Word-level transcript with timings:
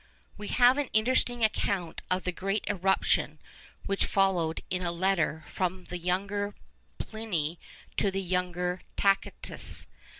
We 0.35 0.47
have 0.47 0.79
an 0.79 0.89
interesting 0.93 1.43
account 1.43 2.01
of 2.09 2.23
the 2.23 2.31
great 2.31 2.63
eruption 2.67 3.37
which 3.85 4.07
followed 4.07 4.63
in 4.71 4.81
a 4.81 4.91
letter 4.91 5.45
from 5.47 5.83
the 5.89 5.99
younger 5.99 6.55
Pliny 6.97 7.59
to 7.97 8.09
the 8.09 8.23
younger 8.23 8.79
Tacitus. 8.97 9.85